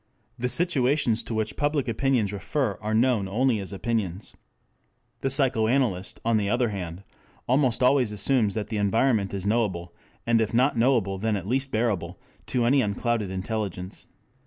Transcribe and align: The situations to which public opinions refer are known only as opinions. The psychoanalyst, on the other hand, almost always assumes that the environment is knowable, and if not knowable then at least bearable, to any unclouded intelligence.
The 0.39 0.49
situations 0.49 1.21
to 1.21 1.35
which 1.35 1.55
public 1.55 1.87
opinions 1.87 2.33
refer 2.33 2.79
are 2.81 2.95
known 2.95 3.27
only 3.27 3.59
as 3.59 3.71
opinions. 3.71 4.33
The 5.19 5.29
psychoanalyst, 5.29 6.19
on 6.25 6.37
the 6.37 6.49
other 6.49 6.69
hand, 6.69 7.03
almost 7.47 7.83
always 7.83 8.11
assumes 8.11 8.55
that 8.55 8.69
the 8.69 8.77
environment 8.77 9.31
is 9.31 9.45
knowable, 9.45 9.93
and 10.25 10.41
if 10.41 10.55
not 10.55 10.75
knowable 10.75 11.19
then 11.19 11.35
at 11.35 11.47
least 11.47 11.69
bearable, 11.71 12.19
to 12.47 12.65
any 12.65 12.81
unclouded 12.81 13.29
intelligence. 13.29 14.07